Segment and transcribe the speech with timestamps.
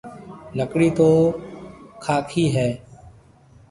[0.57, 1.07] لڪڙِي تو
[2.03, 2.69] کاڪِي هيَ۔